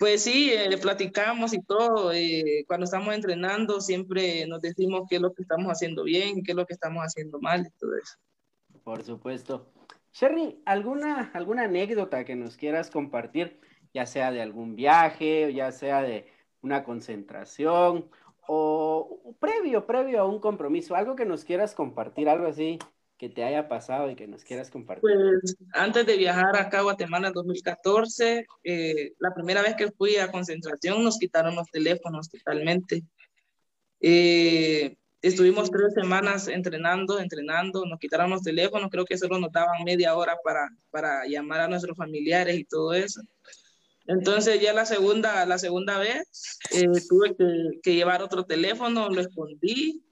[0.00, 2.12] Pues sí, eh, platicamos y todo.
[2.12, 6.50] Eh, cuando estamos entrenando siempre nos decimos qué es lo que estamos haciendo bien, qué
[6.50, 8.16] es lo que estamos haciendo mal y todo eso.
[8.82, 9.70] Por supuesto.
[10.12, 13.60] Sherry, ¿alguna, alguna anécdota que nos quieras compartir?
[13.92, 16.26] ya sea de algún viaje, ya sea de
[16.62, 18.10] una concentración
[18.46, 22.78] o previo, previo a un compromiso, algo que nos quieras compartir, algo así
[23.20, 25.02] que te haya pasado y que nos quieras compartir.
[25.02, 30.16] Pues antes de viajar acá a Guatemala en 2014, eh, la primera vez que fui
[30.16, 33.02] a concentración nos quitaron los teléfonos totalmente.
[34.00, 39.84] Eh, estuvimos tres semanas entrenando, entrenando, nos quitaron los teléfonos, creo que solo nos daban
[39.84, 43.20] media hora para, para llamar a nuestros familiares y todo eso.
[44.06, 49.20] Entonces ya la segunda, la segunda vez eh, tuve que, que, llevar otro teléfono, lo
[49.20, 50.02] escondí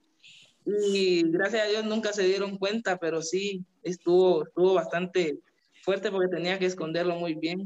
[0.91, 5.39] y gracias a Dios nunca se dieron cuenta, pero sí estuvo, estuvo bastante
[5.83, 7.63] fuerte porque tenía que esconderlo muy bien.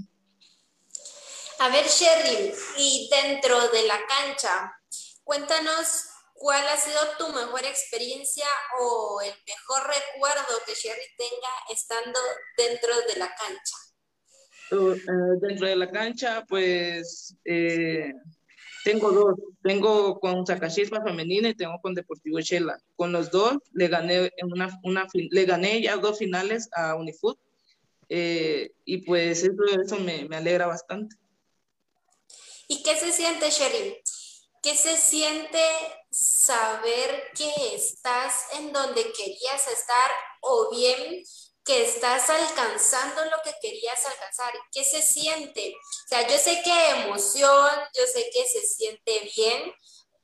[1.59, 4.73] A ver, Sherry, y dentro de la cancha,
[5.23, 8.45] cuéntanos cuál ha sido tu mejor experiencia
[8.79, 12.19] o el mejor recuerdo que Sherry tenga estando
[12.57, 13.75] dentro de la cancha.
[14.71, 18.11] Eh, dentro de la cancha, pues eh,
[18.83, 19.35] tengo dos.
[19.61, 22.77] Tengo con Zacachispa femenina y tengo con Deportivo Chela.
[22.95, 27.39] Con los dos le gané, una, una, le gané ya dos finales a Unifoot.
[28.09, 31.15] Eh, y pues eso, eso me, me alegra bastante.
[32.67, 33.97] ¿Y qué se siente, Sherry?
[34.61, 35.59] ¿Qué se siente
[36.09, 41.23] saber que estás en donde querías estar o bien
[41.65, 44.53] que estás alcanzando lo que querías alcanzar.
[44.71, 45.73] ¿Qué se siente?
[45.75, 49.73] O sea, yo sé que emoción, yo sé que se siente bien,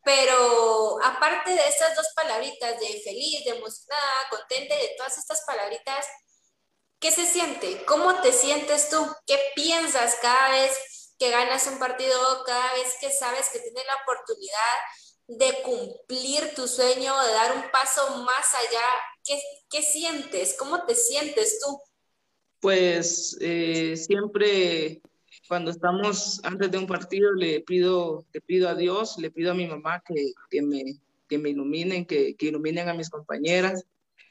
[0.03, 6.05] pero aparte de estas dos palabritas de feliz, de emocionada, contenta, de todas estas palabritas,
[6.99, 7.85] ¿qué se siente?
[7.85, 9.07] ¿Cómo te sientes tú?
[9.25, 10.77] ¿Qué piensas cada vez
[11.17, 14.77] que ganas un partido, cada vez que sabes que tienes la oportunidad
[15.27, 18.85] de cumplir tu sueño, de dar un paso más allá?
[19.23, 20.55] ¿Qué, qué sientes?
[20.57, 21.79] ¿Cómo te sientes tú?
[22.59, 25.01] Pues eh, siempre
[25.47, 29.55] cuando estamos antes de un partido le pido, le pido a Dios, le pido a
[29.55, 33.83] mi mamá que, que me, que me iluminen, que, que, iluminen a mis compañeras,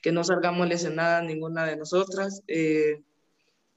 [0.02, 2.42] que no salgamos lesionadas ninguna de nosotras.
[2.46, 3.02] Eh,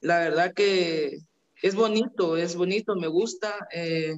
[0.00, 1.18] la verdad que
[1.62, 3.66] es bonito, es bonito, me gusta.
[3.72, 4.14] Eh,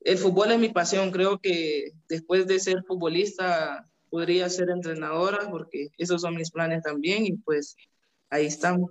[0.00, 5.88] el fútbol es mi pasión, creo que después de ser futbolista podría ser entrenadora porque
[5.96, 7.76] esos son mis planes también y pues
[8.28, 8.90] ahí estamos.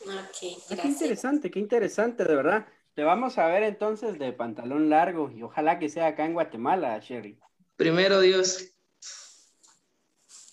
[0.00, 2.68] Okay, ah, qué interesante, qué interesante, de verdad.
[2.94, 6.96] Te vamos a ver entonces de pantalón largo y ojalá que sea acá en Guatemala,
[7.00, 7.36] Sherry.
[7.74, 8.72] Primero Dios.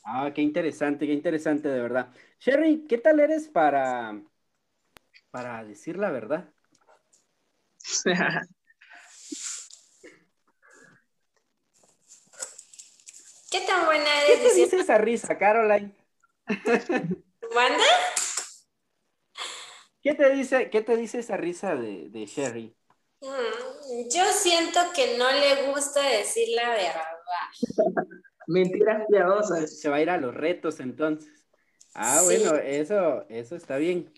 [0.03, 2.11] Ah, qué interesante, qué interesante, de verdad.
[2.39, 4.19] Sherry, ¿qué tal eres para,
[5.29, 6.51] para decir la verdad?
[13.51, 14.39] ¿Qué tan buena eres?
[14.39, 15.93] ¿Qué te dice esa risa, Caroline?
[17.53, 17.83] ¿Manda?
[20.01, 22.73] ¿Qué te dice, qué te dice esa risa de, de Sherry?
[23.19, 27.03] Mm, yo siento que no le gusta decir la verdad.
[28.47, 29.79] Mentiras piadosas.
[29.79, 31.45] Se va a ir a los retos entonces.
[31.93, 34.13] Ah, bueno, eso, eso está bien.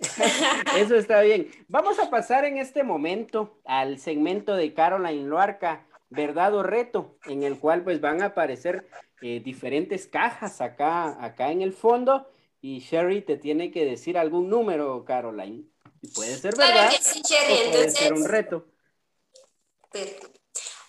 [0.76, 1.50] eso está bien.
[1.68, 7.42] Vamos a pasar en este momento al segmento de Caroline Loarca, verdad o reto, en
[7.42, 8.88] el cual pues van a aparecer
[9.20, 12.28] eh, diferentes cajas acá, acá en el fondo
[12.60, 15.64] y Sherry te tiene que decir algún número, Caroline.
[16.14, 16.90] puede ser verdad.
[16.90, 17.68] Claro que sí, Sherry.
[17.68, 18.66] O puede ser un reto.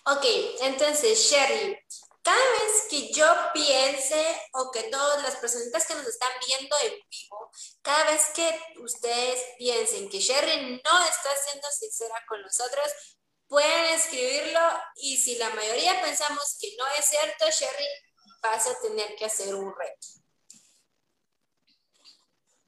[0.05, 0.25] Ok,
[0.61, 1.77] entonces, Sherry,
[2.21, 6.93] cada vez que yo piense o que todas las personas que nos están viendo en
[7.09, 8.49] vivo, cada vez que
[8.81, 14.59] ustedes piensen que Sherry no está siendo sincera con nosotros, pueden escribirlo
[14.95, 17.87] y si la mayoría pensamos que no es cierto, Sherry,
[18.41, 20.07] vas a tener que hacer un reto.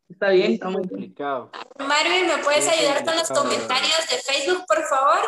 [0.08, 1.52] Está bien, está muy complicado.
[1.80, 5.20] Marvin, ¿me puedes ayudar con los comentarios de Facebook, por favor?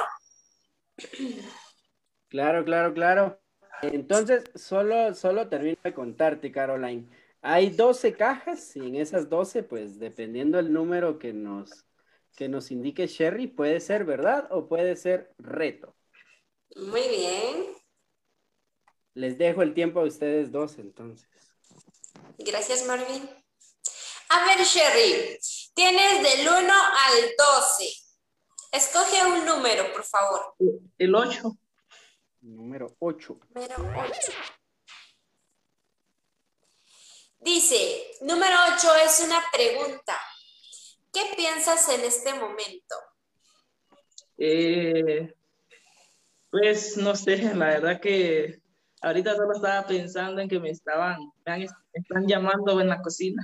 [2.29, 3.41] Claro, claro, claro.
[3.81, 7.09] Entonces, solo, solo termino de contarte, Caroline.
[7.41, 11.86] Hay 12 cajas y en esas 12, pues dependiendo del número que nos,
[12.37, 15.95] que nos indique Sherry, puede ser verdad o puede ser reto.
[16.75, 17.75] Muy bien.
[19.15, 21.27] Les dejo el tiempo a ustedes dos entonces.
[22.37, 23.27] Gracias, Marvin.
[24.29, 25.39] A ver, Sherry,
[25.73, 27.91] tienes del 1 al 12.
[28.71, 30.55] Escoge un número, por favor.
[30.99, 31.57] El 8.
[32.41, 33.39] Número 8.
[33.55, 34.31] Número 8.
[37.39, 40.15] Dice, número 8 es una pregunta.
[41.17, 42.95] ¿Qué piensas en este momento?
[44.37, 45.33] Eh,
[46.51, 48.61] pues no sé, la verdad que
[49.01, 53.43] ahorita solo estaba pensando en que me estaban, me están llamando en la cocina.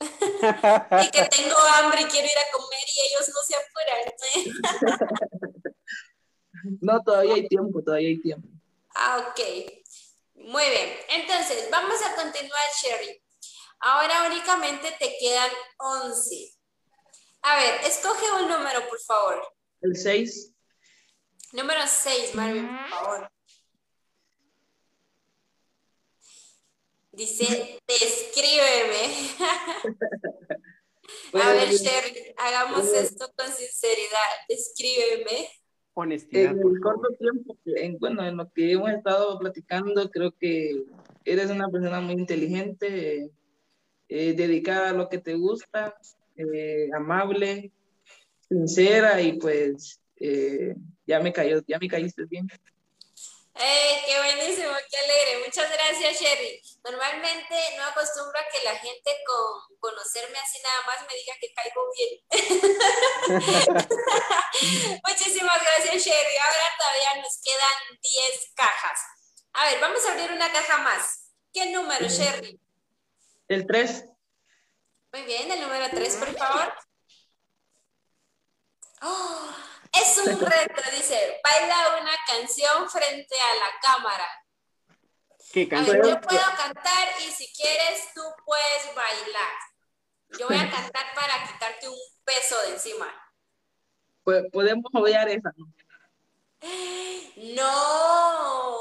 [0.00, 4.02] y que tengo hambre y quiero ir a comer y ellos no se apuran.
[6.80, 8.48] no, todavía hay tiempo, todavía hay tiempo.
[8.96, 9.40] Ah, ok.
[10.34, 10.96] Muy bien.
[11.10, 13.22] Entonces, vamos a continuar, Sherry.
[13.78, 16.53] Ahora únicamente te quedan 11.
[17.46, 19.34] A ver, escoge un número, por favor.
[19.82, 20.54] El 6.
[21.52, 23.30] Número 6, Marvin, por favor.
[27.12, 29.28] Dice, descríbeme.
[31.34, 34.30] A ver, Sherry, hagamos esto con sinceridad.
[34.48, 35.50] Descríbeme.
[35.92, 36.52] Honestidad.
[36.52, 40.82] En el corto tiempo, en, bueno, en lo que hemos estado platicando, creo que
[41.26, 43.30] eres una persona muy inteligente,
[44.08, 45.94] eh, dedicada a lo que te gusta,
[46.36, 47.72] eh, amable,
[48.48, 50.74] sincera y pues eh,
[51.06, 52.48] ya me cayó, ya me caíste bien.
[53.56, 54.72] ¡Eh, qué buenísimo!
[54.90, 55.44] ¡Qué alegre!
[55.46, 56.60] Muchas gracias, Sherry.
[56.82, 61.54] Normalmente no acostumbro a que la gente con conocerme así nada más me diga que
[61.54, 62.20] caigo bien.
[65.06, 66.36] Muchísimas gracias, Sherry.
[66.36, 68.98] Ahora todavía nos quedan 10 cajas.
[69.52, 71.30] A ver, vamos a abrir una caja más.
[71.52, 72.58] ¿Qué número, Sherry?
[73.46, 74.13] El 3.
[75.14, 76.74] Muy bien, el número 3, por favor.
[79.02, 79.48] ¡Oh!
[79.92, 84.26] Es un reto, dice, baila una canción frente a la cámara.
[85.52, 85.98] ¿Qué canción?
[85.98, 89.52] A ver, yo puedo cantar y si quieres tú puedes bailar.
[90.36, 93.06] Yo voy a cantar para quitarte un peso de encima.
[94.24, 95.52] Pues podemos odiar esa.
[97.36, 98.78] No.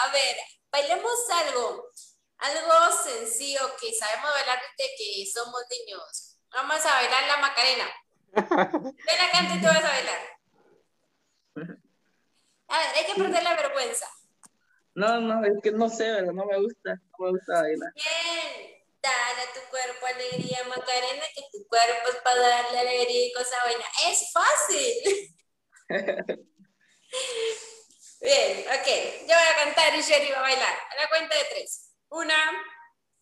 [0.00, 0.36] A ver,
[0.70, 1.90] bailemos algo.
[2.38, 6.36] Algo sencillo que sabemos bailar desde que somos niños.
[6.50, 7.86] Vamos a bailar la Macarena.
[8.32, 10.38] Ven acá y te vas a bailar.
[12.68, 14.06] A ver, hay que perder la vergüenza.
[14.94, 17.92] No, no, es que no sé, pero no me gusta, no me gusta bailar.
[17.94, 23.32] Bien, dale a tu cuerpo alegría, Macarena, que tu cuerpo es para darle alegría y
[23.32, 23.84] cosa buena.
[24.08, 25.36] Es fácil.
[28.20, 28.86] Bien, ok.
[29.20, 30.74] Yo voy a cantar y Sherry va a bailar.
[30.90, 31.87] A la cuenta de tres.
[32.10, 32.34] Una,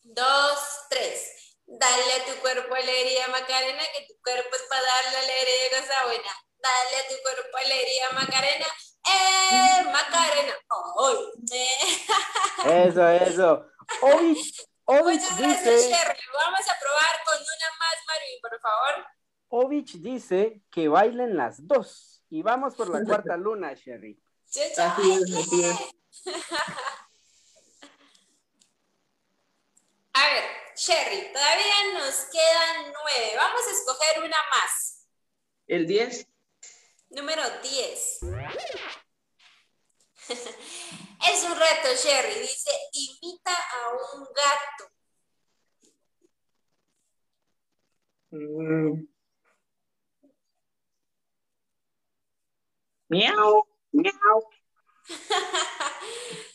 [0.02, 0.58] dos,
[0.88, 1.32] tres.
[1.66, 6.04] Dale a tu cuerpo alegría, Macarena, que tu cuerpo es para darle alegría y cosa
[6.04, 6.30] buena.
[6.58, 8.66] Dale a tu cuerpo alegría, Macarena.
[9.08, 10.54] ¡Eh, Macarena!
[12.66, 13.66] Eso, eso.
[14.86, 16.20] Muchas gracias, Sherry.
[16.32, 19.06] Vamos a probar con una más, Marvin, por favor.
[19.48, 22.24] Ovich dice que bailen las dos.
[22.28, 24.20] Y vamos por la cuarta luna, Sherry.
[30.16, 30.44] A ver,
[30.74, 33.36] Sherry, todavía nos quedan nueve.
[33.36, 35.06] Vamos a escoger una más.
[35.66, 36.26] ¿El 10?
[37.10, 38.20] Número 10.
[40.30, 42.40] es un reto, Sherry.
[42.40, 44.90] Dice, imita a un gato.
[48.30, 49.06] Mm.
[53.10, 54.50] Miau, miau.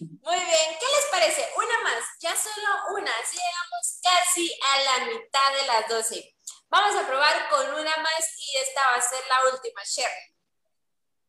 [0.01, 1.47] Muy bien, ¿qué les parece?
[1.55, 6.35] Una más, ya solo una, así llegamos casi a la mitad de las 12.
[6.69, 10.35] Vamos a probar con una más y esta va a ser la última, Sherry.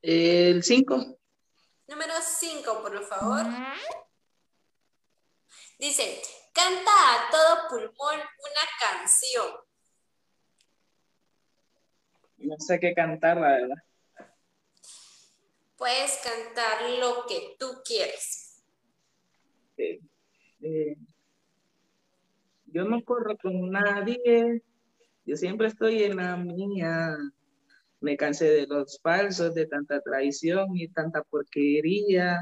[0.00, 1.18] El 5.
[1.88, 3.44] Número 5, por favor.
[5.78, 6.22] Dice,
[6.54, 9.52] canta a todo pulmón una canción.
[12.38, 13.76] No sé qué cantar, la verdad.
[15.76, 18.51] Puedes cantar lo que tú quieres.
[19.82, 20.00] Eh,
[20.62, 20.96] eh,
[22.66, 24.62] yo no corro con nadie,
[25.24, 27.16] yo siempre estoy en la mía.
[28.00, 32.40] Me cansé de los falsos, de tanta traición y tanta porquería.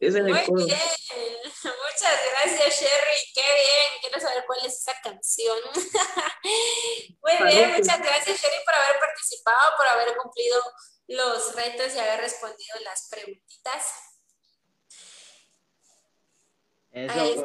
[0.00, 5.58] Ese Muy bien, muchas gracias Sherry, qué bien, quiero saber cuál es esa canción.
[7.22, 10.60] Muy bien, muchas gracias Sherry por haber participado, por haber cumplido
[11.08, 14.13] los retos y haber respondido las preguntitas.
[16.94, 17.44] Eso,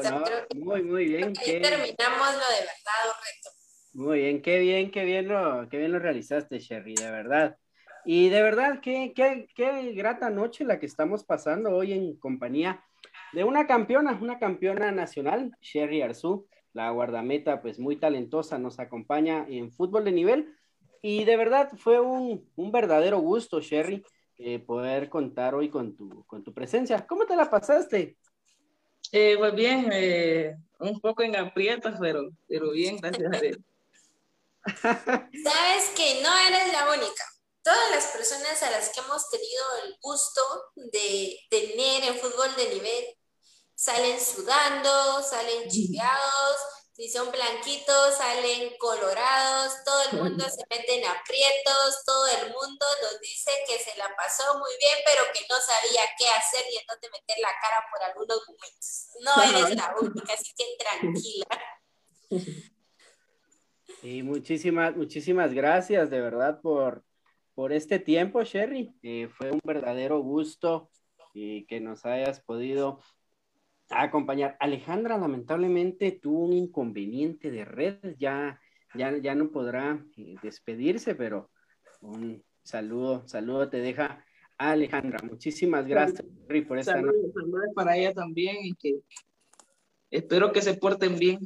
[0.56, 1.34] muy, muy bien.
[1.40, 3.50] Ahí terminamos lo de verdad, reto.
[3.94, 7.58] Muy bien, qué bien, qué bien lo, qué bien lo realizaste, Sherry, de verdad.
[8.06, 12.86] Y de verdad, qué, qué, qué grata noche la que estamos pasando hoy en compañía
[13.34, 19.48] de una campeona, una campeona nacional, Sherry Arzú, la guardameta, pues muy talentosa, nos acompaña
[19.50, 20.54] en fútbol de nivel
[21.02, 24.04] y de verdad fue un, verdadero gusto, Sherry,
[24.38, 27.04] eh, poder contar hoy con tu, con tu presencia.
[27.08, 28.16] ¿Cómo te la pasaste?
[29.12, 33.58] Eh, pues bien, eh, un poco en aprietos, pero, pero bien, gracias a Dios.
[35.44, 37.24] Sabes que no eres la única.
[37.64, 40.42] Todas las personas a las que hemos tenido el gusto
[40.76, 43.06] de tener en fútbol de nivel
[43.76, 46.58] salen sudando, salen chiveados,
[47.00, 52.86] si son blanquitos, salen colorados, todo el mundo se mete en aprietos, todo el mundo
[53.02, 56.78] nos dice que se la pasó muy bien, pero que no sabía qué hacer y
[56.78, 59.08] entonces meter la cara por algunos momentos.
[59.22, 61.48] No eres la única, así que tranquila.
[64.02, 67.04] Sí, muchísimas, muchísimas gracias de verdad por,
[67.54, 68.96] por este tiempo, Sherry.
[69.04, 70.90] Eh, fue un verdadero gusto
[71.34, 73.02] y que nos hayas podido
[73.90, 74.56] acompañar.
[74.60, 78.60] Alejandra lamentablemente tuvo un inconveniente de red, ya,
[78.96, 81.50] ya, ya no podrá eh, despedirse, pero
[82.02, 84.24] un saludo, saludo te deja
[84.58, 85.20] Alejandra.
[85.24, 86.26] Muchísimas gracias
[86.68, 89.00] por esta saludos, saludos para ella también y que
[90.12, 91.40] espero que se porten bien.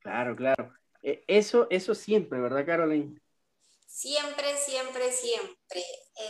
[0.00, 0.72] Claro, claro.
[1.02, 3.18] E, eso, eso siempre, ¿verdad, Caroline?
[3.86, 5.82] Siempre, siempre, siempre.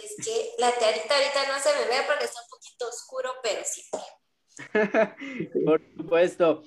[0.03, 3.63] Es que la tearita ahorita no se me ve porque está un poquito oscuro, pero
[3.65, 4.01] siempre.
[5.65, 6.63] Por supuesto.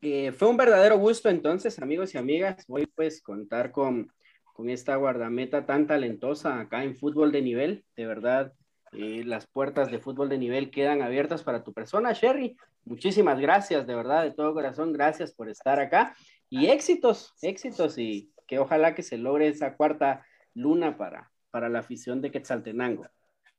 [0.00, 2.64] Eh, fue un verdadero gusto entonces, amigos y amigas.
[2.68, 4.12] Voy pues contar con,
[4.52, 7.84] con esta guardameta tan talentosa acá en fútbol de nivel.
[7.96, 8.52] De verdad,
[8.92, 12.56] eh, las puertas de fútbol de nivel quedan abiertas para tu persona, Sherry.
[12.84, 16.16] Muchísimas gracias, de verdad, de todo corazón, gracias por estar acá.
[16.48, 20.24] Y éxitos, éxitos y que ojalá que se logre esa cuarta
[20.54, 23.06] luna para, para la afición de Quetzaltenango.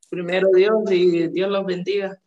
[0.10, 2.20] Primero Dios y Dios los bendiga.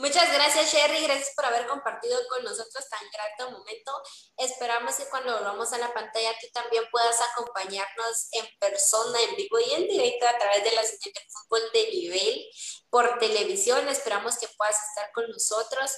[0.00, 1.02] Muchas gracias, Sherry.
[1.02, 3.92] Gracias por haber compartido con nosotros tan grato momento.
[4.38, 9.58] Esperamos que cuando volvamos a la pantalla tú también puedas acompañarnos en persona, en vivo
[9.60, 12.46] y en directo a través de la señal de fútbol de nivel
[12.88, 13.86] por televisión.
[13.90, 15.92] Esperamos que puedas estar con nosotros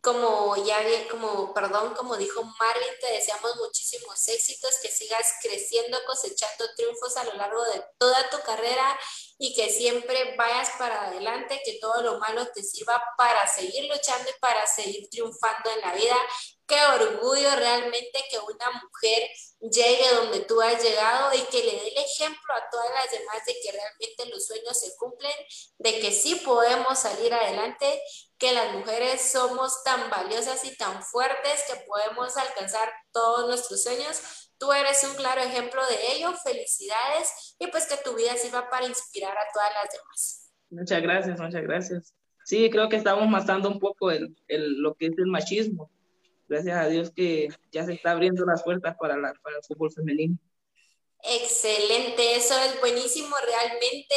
[0.00, 0.78] como ya
[1.08, 7.24] como, perdón, como dijo Marvin, te deseamos muchísimos éxitos, que sigas creciendo, cosechando triunfos a
[7.24, 8.98] lo largo de toda tu carrera
[9.42, 14.28] y que siempre vayas para adelante, que todo lo malo te sirva para seguir luchando
[14.28, 16.16] y para seguir triunfando en la vida.
[16.66, 21.88] Qué orgullo realmente que una mujer llegue donde tú has llegado y que le dé
[21.88, 25.34] el ejemplo a todas las demás de que realmente los sueños se cumplen,
[25.78, 28.02] de que sí podemos salir adelante
[28.36, 34.49] que las mujeres somos tan valiosas y tan fuertes que podemos alcanzar todos nuestros sueños.
[34.60, 36.34] Tú eres un claro ejemplo de ello.
[36.44, 40.52] Felicidades y pues que tu vida sirva para inspirar a todas las demás.
[40.68, 42.14] Muchas gracias, muchas gracias.
[42.44, 45.90] Sí, creo que estamos matando un poco el, el, lo que es el machismo.
[46.46, 49.90] Gracias a Dios que ya se está abriendo las puertas para, la, para el fútbol
[49.92, 50.36] femenino.
[51.22, 54.14] Excelente, eso es buenísimo realmente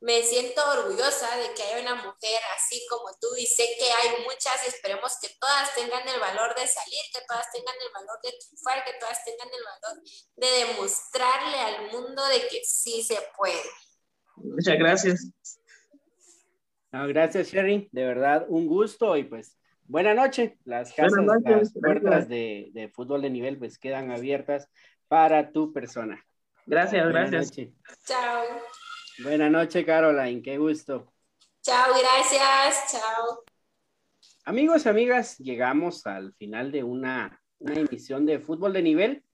[0.00, 4.22] me siento orgullosa de que haya una mujer así como tú y sé que hay
[4.24, 8.18] muchas y esperemos que todas tengan el valor de salir, que todas tengan el valor
[8.22, 10.02] de triunfar, que todas tengan el valor
[10.36, 13.60] de demostrarle al mundo de que sí se puede.
[14.36, 15.30] Muchas gracias.
[16.90, 17.88] gracias, Sherry.
[17.92, 20.58] De verdad, un gusto y pues buena noche.
[20.64, 24.66] Las casas, las puertas de, de, fútbol de nivel pues quedan abiertas
[25.08, 26.24] para tu persona.
[26.64, 27.52] Gracias, gracias.
[28.06, 28.44] Chao.
[29.22, 31.12] Buenas noches, Caroline, qué gusto.
[31.60, 33.44] Chao, gracias, chao.
[34.46, 39.24] Amigos y amigas, llegamos al final de una, emisión de fútbol de nivel.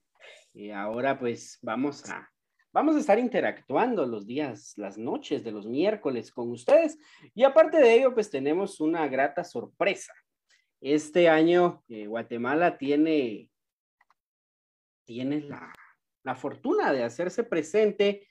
[0.53, 2.29] Y ahora pues vamos a,
[2.73, 6.97] vamos a estar interactuando los días, las noches de los miércoles con ustedes.
[7.33, 10.13] Y aparte de ello, pues tenemos una grata sorpresa.
[10.81, 13.49] Este año eh, Guatemala tiene,
[15.05, 15.73] tiene la,
[16.23, 18.27] la fortuna de hacerse presente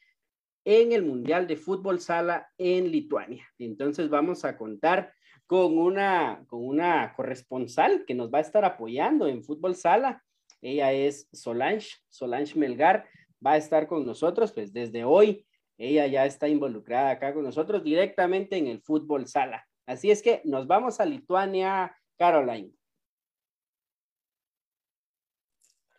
[0.67, 3.49] en el Mundial de Fútbol Sala en Lituania.
[3.57, 5.14] Entonces vamos a contar
[5.47, 10.25] con una, con una corresponsal que nos va a estar apoyando en Fútbol Sala.
[10.61, 13.09] Ella es Solange, Solange Melgar,
[13.45, 15.47] va a estar con nosotros, pues desde hoy
[15.79, 19.69] ella ya está involucrada acá con nosotros directamente en el Fútbol Sala.
[19.87, 22.73] Así es que nos vamos a Lituania, Caroline.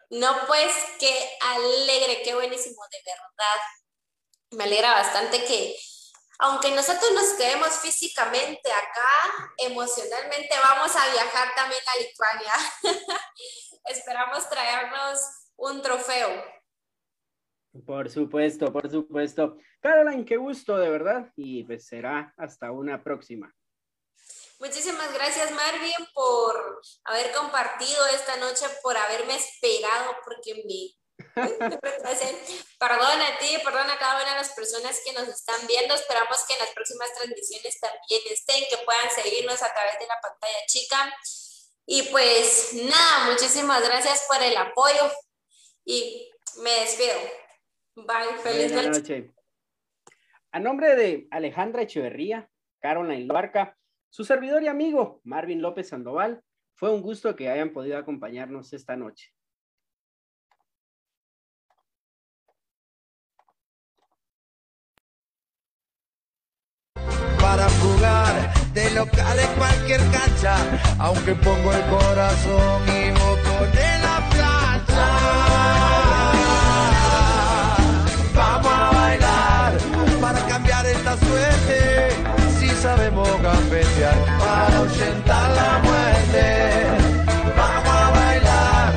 [0.10, 1.14] No, pues qué
[1.56, 3.62] alegre, qué buenísimo, de verdad
[4.52, 5.76] me alegra bastante que,
[6.40, 12.54] aunque nosotros nos quedemos físicamente acá, emocionalmente vamos a viajar también a Lituania.
[13.86, 15.20] Esperamos traernos
[15.56, 16.44] un trofeo.
[17.86, 19.58] Por supuesto, por supuesto.
[19.82, 21.32] Caroline, qué gusto, de verdad.
[21.36, 23.54] Y pues será hasta una próxima.
[24.60, 30.98] Muchísimas gracias, Marvin, por haber compartido esta noche, por haberme esperado, porque me
[32.80, 35.96] perdón a ti, perdón a cada una de las personas que nos están viendo.
[35.96, 40.20] Esperamos que en las próximas transmisiones también estén, que puedan seguirnos a través de la
[40.22, 41.14] pantalla chica.
[41.86, 45.12] Y pues nada, muchísimas gracias por el apoyo
[45.86, 46.30] y
[46.62, 47.16] me despido.
[47.96, 49.32] Bye, feliz noche.
[50.52, 52.50] A nombre de Alejandra Echeverría,
[52.80, 53.78] Caroline Luarca,
[54.10, 56.44] su servidor y amigo Marvin López Sandoval,
[56.76, 59.34] fue un gusto que hayan podido acompañarnos esta noche.
[67.58, 70.58] Para jugar de local en cualquier cancha,
[71.00, 75.08] aunque pongo el corazón y motor en la plancha.
[78.36, 79.74] Vamos a bailar
[80.22, 82.10] para cambiar esta suerte,
[82.60, 86.86] si sabemos gambetear para ahuyentar la muerte.
[87.58, 88.94] Vamos a bailar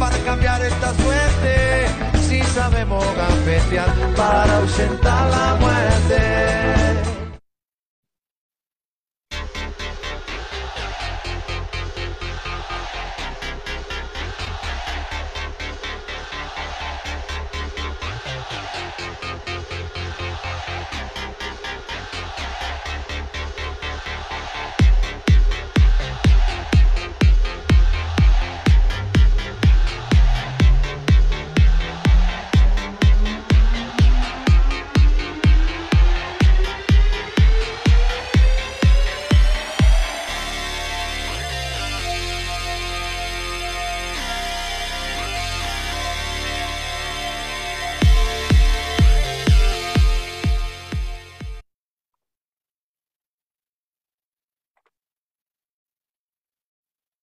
[0.00, 1.86] para cambiar esta suerte,
[2.28, 6.89] si sabemos gambetear para ahuyentar la muerte.